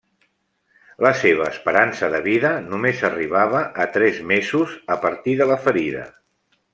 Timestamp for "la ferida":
5.55-6.03